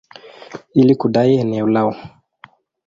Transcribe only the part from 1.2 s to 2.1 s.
eneo lao.